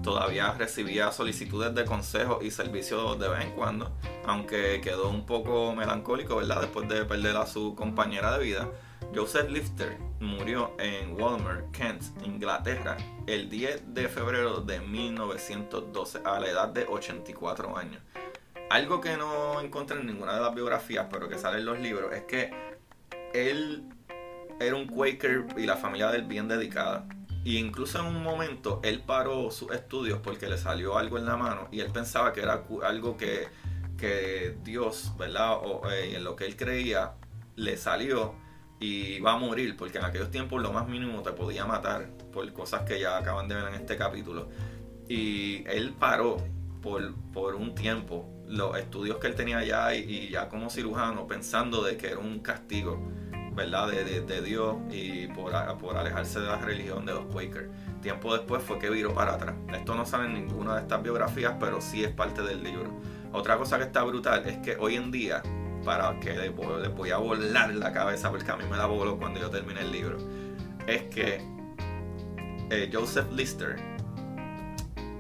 todavía 0.02 0.52
recibía 0.52 1.12
solicitudes 1.12 1.72
de 1.76 1.84
consejo 1.84 2.40
y 2.42 2.50
servicios 2.50 3.20
de 3.20 3.28
vez 3.28 3.44
en 3.44 3.52
cuando, 3.52 3.92
aunque 4.26 4.80
quedó 4.82 5.08
un 5.08 5.24
poco 5.24 5.72
melancólico, 5.72 6.34
¿verdad? 6.36 6.62
Después 6.62 6.88
de 6.88 7.04
perder 7.04 7.36
a 7.36 7.46
su 7.46 7.76
compañera 7.76 8.36
de 8.36 8.44
vida. 8.44 8.68
Joseph 9.14 9.48
Lifter 9.48 9.96
murió 10.18 10.72
en 10.80 11.18
Walmer, 11.18 11.66
Kent, 11.72 12.02
Inglaterra, 12.24 12.96
el 13.28 13.48
10 13.48 13.94
de 13.94 14.08
febrero 14.08 14.60
de 14.60 14.80
1912 14.80 16.18
a 16.24 16.40
la 16.40 16.48
edad 16.48 16.68
de 16.68 16.84
84 16.84 17.78
años. 17.78 18.02
Algo 18.70 19.00
que 19.00 19.16
no 19.16 19.60
encontré 19.60 20.00
en 20.00 20.06
ninguna 20.06 20.34
de 20.34 20.40
las 20.40 20.52
biografías, 20.52 21.06
pero 21.08 21.28
que 21.28 21.38
sale 21.38 21.58
en 21.58 21.66
los 21.66 21.78
libros, 21.78 22.12
es 22.12 22.24
que 22.24 22.50
él 23.32 23.84
era 24.60 24.76
un 24.76 24.86
Quaker 24.86 25.46
y 25.56 25.66
la 25.66 25.76
familia 25.76 26.10
del 26.10 26.24
bien 26.24 26.48
dedicada. 26.48 27.06
Y 27.44 27.58
incluso 27.58 28.00
en 28.00 28.06
un 28.06 28.22
momento 28.22 28.80
él 28.82 29.02
paró 29.02 29.50
sus 29.50 29.70
estudios 29.72 30.20
porque 30.22 30.48
le 30.48 30.56
salió 30.56 30.96
algo 30.96 31.18
en 31.18 31.26
la 31.26 31.36
mano 31.36 31.68
y 31.70 31.80
él 31.80 31.90
pensaba 31.92 32.32
que 32.32 32.40
era 32.40 32.64
algo 32.82 33.16
que, 33.18 33.48
que 33.98 34.56
Dios, 34.64 35.12
¿verdad? 35.18 35.58
O 35.62 35.82
eh, 35.90 36.16
en 36.16 36.24
lo 36.24 36.36
que 36.36 36.46
él 36.46 36.56
creía 36.56 37.12
le 37.56 37.76
salió 37.76 38.34
y 38.80 39.20
va 39.20 39.34
a 39.34 39.38
morir 39.38 39.76
porque 39.76 39.98
en 39.98 40.04
aquellos 40.04 40.30
tiempos 40.30 40.62
lo 40.62 40.72
más 40.72 40.88
mínimo 40.88 41.22
te 41.22 41.32
podía 41.32 41.66
matar 41.66 42.08
por 42.32 42.50
cosas 42.52 42.82
que 42.82 42.98
ya 42.98 43.18
acaban 43.18 43.46
de 43.46 43.56
ver 43.56 43.68
en 43.68 43.74
este 43.74 43.96
capítulo. 43.98 44.48
Y 45.06 45.68
él 45.68 45.94
paró 45.98 46.38
por, 46.80 47.14
por 47.32 47.56
un 47.56 47.74
tiempo 47.74 48.26
los 48.48 48.76
estudios 48.78 49.18
que 49.18 49.26
él 49.26 49.34
tenía 49.34 49.62
ya 49.64 49.94
y, 49.94 50.00
y 50.00 50.30
ya 50.30 50.48
como 50.48 50.70
cirujano 50.70 51.26
pensando 51.26 51.82
de 51.82 51.98
que 51.98 52.08
era 52.08 52.18
un 52.18 52.40
castigo 52.40 53.06
¿verdad? 53.54 53.88
De, 53.88 54.20
de, 54.20 54.42
Dios 54.42 54.76
y 54.90 55.28
por, 55.28 55.52
por, 55.78 55.96
alejarse 55.96 56.40
de 56.40 56.46
la 56.46 56.56
religión 56.58 57.06
de 57.06 57.14
los 57.14 57.26
Quakers. 57.26 57.68
Tiempo 58.02 58.32
después 58.36 58.62
fue 58.62 58.78
que 58.78 58.90
viró 58.90 59.14
para 59.14 59.34
atrás. 59.34 59.54
Esto 59.72 59.94
no 59.94 60.04
sale 60.04 60.26
en 60.26 60.34
ninguna 60.34 60.74
de 60.74 60.82
estas 60.82 61.02
biografías, 61.02 61.54
pero 61.60 61.80
sí 61.80 62.04
es 62.04 62.12
parte 62.12 62.42
del 62.42 62.62
libro. 62.62 62.90
Otra 63.32 63.56
cosa 63.56 63.78
que 63.78 63.84
está 63.84 64.02
brutal 64.02 64.46
es 64.46 64.58
que 64.58 64.76
hoy 64.76 64.96
en 64.96 65.10
día, 65.10 65.42
para 65.84 66.18
que 66.20 66.34
les 66.34 66.54
voy, 66.54 67.10
a 67.10 67.16
volar 67.18 67.72
la 67.74 67.92
cabeza, 67.92 68.30
porque 68.30 68.50
a 68.50 68.56
mí 68.56 68.64
me 68.70 68.76
la 68.76 68.86
voló 68.86 69.18
cuando 69.18 69.40
yo 69.40 69.50
terminé 69.50 69.80
el 69.80 69.92
libro, 69.92 70.18
es 70.86 71.04
que 71.04 71.40
eh, 72.70 72.90
Joseph 72.92 73.30
Lister, 73.32 73.76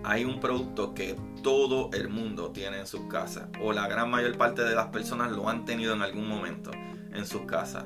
hay 0.02 0.24
un 0.24 0.38
producto 0.40 0.92
que 0.92 1.16
todo 1.42 1.90
el 1.92 2.08
mundo 2.08 2.50
tiene 2.50 2.80
en 2.80 2.86
sus 2.86 3.02
casas, 3.02 3.48
o 3.62 3.72
la 3.72 3.86
gran 3.88 4.10
mayor 4.10 4.36
parte 4.36 4.62
de 4.62 4.74
las 4.74 4.88
personas 4.88 5.32
lo 5.32 5.48
han 5.48 5.64
tenido 5.64 5.94
en 5.94 6.02
algún 6.02 6.28
momento 6.28 6.70
en 7.12 7.26
sus 7.26 7.42
casas 7.42 7.84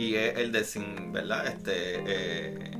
y 0.00 0.14
es 0.14 0.38
el 0.38 0.50
de 0.50 0.64
sin, 0.64 1.12
¿verdad? 1.12 1.46
Este, 1.46 1.72
eh, 2.06 2.70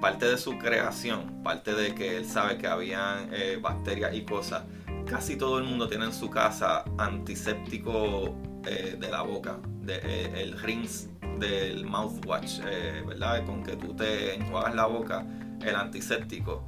parte 0.00 0.24
de 0.24 0.38
su 0.38 0.56
creación, 0.56 1.42
parte 1.42 1.74
de 1.74 1.94
que 1.94 2.16
él 2.16 2.24
sabe 2.24 2.56
que 2.56 2.66
habían 2.66 3.28
eh, 3.30 3.58
bacterias 3.60 4.14
y 4.14 4.24
cosas, 4.24 4.62
casi 5.04 5.36
todo 5.36 5.58
el 5.58 5.64
mundo 5.64 5.86
tiene 5.86 6.06
en 6.06 6.14
su 6.14 6.30
casa 6.30 6.82
antiséptico 6.96 8.34
eh, 8.64 8.96
de 8.98 9.10
la 9.10 9.20
boca, 9.20 9.60
el 9.86 10.58
rinse 10.58 11.10
del 11.38 11.84
mouthwash, 11.84 12.60
¿verdad? 13.06 13.44
Con 13.44 13.62
que 13.62 13.76
tú 13.76 13.94
te 13.94 14.36
enjuagas 14.36 14.74
la 14.74 14.86
boca, 14.86 15.26
el 15.60 15.76
antiséptico, 15.76 16.64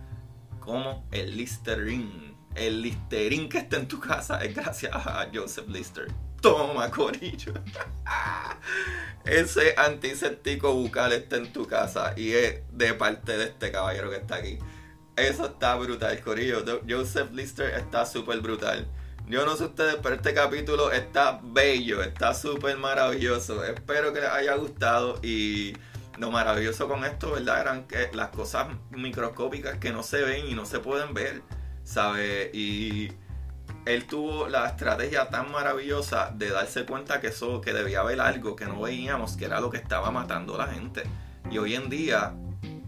como 0.60 1.08
el 1.12 1.34
Listerine. 1.34 2.36
El 2.54 2.82
Listerine 2.82 3.48
que 3.48 3.58
está 3.58 3.78
en 3.78 3.88
tu 3.88 3.98
casa 3.98 4.44
es 4.44 4.54
gracias 4.54 4.94
a 4.94 5.26
Joseph 5.32 5.68
Lister. 5.68 6.27
Toma, 6.40 6.90
corillo. 6.90 7.52
Ese 9.24 9.74
antiséptico 9.76 10.72
bucal 10.72 11.12
está 11.12 11.36
en 11.36 11.52
tu 11.52 11.66
casa 11.66 12.14
y 12.16 12.32
es 12.32 12.62
de 12.72 12.94
parte 12.94 13.36
de 13.36 13.44
este 13.44 13.70
caballero 13.72 14.10
que 14.10 14.16
está 14.16 14.36
aquí. 14.36 14.58
Eso 15.16 15.46
está 15.46 15.74
brutal, 15.74 16.20
corillo. 16.20 16.64
Joseph 16.88 17.32
Lister 17.32 17.74
está 17.74 18.06
súper 18.06 18.40
brutal. 18.40 18.86
Yo 19.26 19.44
no 19.44 19.56
sé 19.56 19.64
ustedes, 19.64 19.96
pero 20.02 20.14
este 20.14 20.32
capítulo 20.32 20.90
está 20.90 21.40
bello, 21.42 22.02
está 22.02 22.32
súper 22.32 22.78
maravilloso. 22.78 23.62
Espero 23.64 24.12
que 24.14 24.20
les 24.20 24.30
haya 24.30 24.54
gustado 24.54 25.18
y 25.22 25.74
lo 26.16 26.30
maravilloso 26.30 26.88
con 26.88 27.04
esto, 27.04 27.32
¿verdad? 27.32 27.60
Eran 27.60 27.86
que 27.86 28.08
las 28.14 28.28
cosas 28.28 28.68
microscópicas 28.90 29.78
que 29.78 29.92
no 29.92 30.02
se 30.02 30.22
ven 30.22 30.46
y 30.46 30.54
no 30.54 30.64
se 30.64 30.78
pueden 30.78 31.12
ver, 31.12 31.42
¿sabes? 31.84 32.48
Y 32.54 33.12
él 33.88 34.06
tuvo 34.06 34.48
la 34.48 34.66
estrategia 34.66 35.30
tan 35.30 35.50
maravillosa 35.50 36.30
de 36.34 36.50
darse 36.50 36.84
cuenta 36.84 37.22
que 37.22 37.28
eso, 37.28 37.62
que 37.62 37.72
debía 37.72 38.00
haber 38.00 38.20
algo 38.20 38.54
que 38.54 38.66
no 38.66 38.82
veíamos, 38.82 39.34
que 39.38 39.46
era 39.46 39.60
lo 39.60 39.70
que 39.70 39.78
estaba 39.78 40.10
matando 40.10 40.56
a 40.56 40.58
la 40.58 40.66
gente. 40.66 41.04
Y 41.50 41.56
hoy 41.56 41.74
en 41.74 41.88
día, 41.88 42.34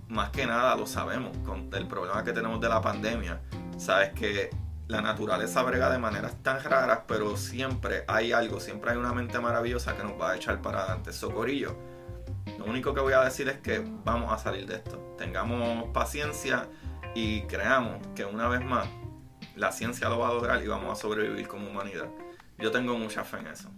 más 0.08 0.28
que 0.28 0.44
nada 0.44 0.76
lo 0.76 0.86
sabemos, 0.86 1.34
con 1.38 1.70
el 1.72 1.86
problema 1.86 2.22
que 2.22 2.34
tenemos 2.34 2.60
de 2.60 2.68
la 2.68 2.82
pandemia, 2.82 3.40
sabes 3.78 4.10
que 4.10 4.50
la 4.88 5.00
naturaleza 5.00 5.62
brega 5.62 5.90
de 5.90 5.96
maneras 5.96 6.34
tan 6.42 6.62
raras, 6.62 7.00
pero 7.08 7.34
siempre 7.38 8.04
hay 8.06 8.32
algo, 8.32 8.60
siempre 8.60 8.90
hay 8.90 8.98
una 8.98 9.14
mente 9.14 9.40
maravillosa 9.40 9.96
que 9.96 10.02
nos 10.02 10.20
va 10.20 10.32
a 10.32 10.36
echar 10.36 10.60
para 10.60 10.80
adelante. 10.80 11.14
Socorillo. 11.14 11.78
Lo 12.58 12.66
único 12.66 12.92
que 12.92 13.00
voy 13.00 13.14
a 13.14 13.22
decir 13.22 13.48
es 13.48 13.58
que 13.60 13.82
vamos 14.04 14.30
a 14.30 14.36
salir 14.36 14.66
de 14.66 14.74
esto. 14.74 15.14
Tengamos 15.16 15.88
paciencia 15.94 16.68
y 17.14 17.40
creamos 17.42 18.06
que 18.14 18.26
una 18.26 18.48
vez 18.48 18.62
más 18.62 18.86
la 19.60 19.72
ciencia 19.72 20.08
lo 20.08 20.18
va 20.18 20.28
a 20.28 20.32
lograr 20.32 20.64
y 20.64 20.66
vamos 20.66 20.98
a 20.98 21.00
sobrevivir 21.00 21.46
como 21.46 21.68
humanidad. 21.68 22.08
Yo 22.58 22.70
tengo 22.70 22.96
mucha 22.96 23.24
fe 23.24 23.38
en 23.40 23.48
eso. 23.48 23.68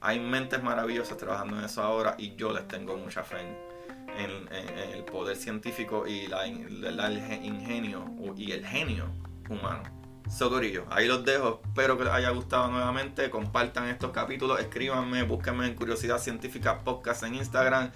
Hay 0.00 0.20
mentes 0.20 0.62
maravillosas 0.62 1.16
trabajando 1.16 1.58
en 1.58 1.64
eso 1.64 1.82
ahora 1.82 2.14
y 2.18 2.36
yo 2.36 2.52
les 2.52 2.68
tengo 2.68 2.96
mucha 2.98 3.22
fe 3.22 3.38
en, 3.40 4.48
el 4.92 5.04
poder 5.04 5.36
científico 5.36 6.06
y 6.06 6.26
el 6.26 7.44
ingenio 7.44 8.04
y 8.36 8.52
el 8.52 8.66
genio 8.66 9.06
humano. 9.48 9.82
Socorillo, 10.28 10.84
ahí 10.90 11.08
los 11.08 11.24
dejo. 11.24 11.62
Espero 11.64 11.96
que 11.96 12.04
les 12.04 12.12
haya 12.12 12.28
gustado 12.30 12.68
nuevamente. 12.68 13.30
Compartan 13.30 13.88
estos 13.88 14.10
capítulos, 14.10 14.60
escríbanme, 14.60 15.22
búsquenme 15.22 15.66
en 15.66 15.74
Curiosidad 15.74 16.18
Científica 16.18 16.80
Podcast 16.84 17.22
en 17.22 17.36
Instagram. 17.36 17.90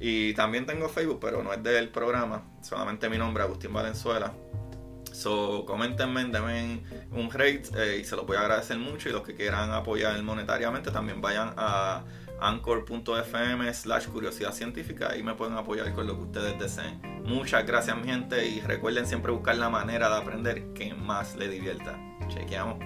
Y 0.00 0.32
también 0.34 0.64
tengo 0.64 0.88
Facebook, 0.88 1.18
pero 1.20 1.42
no 1.42 1.52
es 1.52 1.62
del 1.62 1.90
programa, 1.90 2.44
solamente 2.62 3.10
mi 3.10 3.18
nombre, 3.18 3.42
Agustín 3.42 3.74
Valenzuela. 3.74 4.32
So, 5.18 5.64
coméntenme, 5.66 6.26
denme 6.26 6.80
un 7.10 7.28
rate 7.28 7.64
eh, 7.76 7.98
y 8.00 8.04
se 8.04 8.14
los 8.14 8.24
voy 8.24 8.36
a 8.36 8.40
agradecer 8.42 8.78
mucho. 8.78 9.08
Y 9.08 9.12
los 9.12 9.22
que 9.22 9.34
quieran 9.34 9.72
apoyar 9.72 10.22
monetariamente 10.22 10.92
también 10.92 11.20
vayan 11.20 11.54
a 11.56 12.04
anchor.fm 12.40 13.74
slash 13.74 14.06
curiosidad 14.06 14.52
científica 14.52 15.16
y 15.16 15.24
me 15.24 15.34
pueden 15.34 15.56
apoyar 15.56 15.92
con 15.92 16.06
lo 16.06 16.14
que 16.16 16.22
ustedes 16.22 16.58
deseen. 16.60 17.00
Muchas 17.24 17.66
gracias 17.66 17.96
mi 17.96 18.04
gente 18.04 18.46
y 18.46 18.60
recuerden 18.60 19.08
siempre 19.08 19.32
buscar 19.32 19.56
la 19.56 19.68
manera 19.68 20.08
de 20.08 20.16
aprender 20.18 20.72
que 20.72 20.94
más 20.94 21.34
les 21.34 21.50
divierta. 21.50 21.98
Chequeamos. 22.28 22.78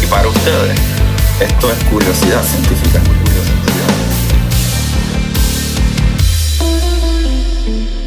Y 0.00 0.06
para 0.06 0.28
ustedes, 0.28 0.80
esto 1.40 1.72
es 1.72 1.84
curiosidad 1.90 2.42
científica. 2.44 3.21
thank 7.72 7.96
you. 7.96 8.01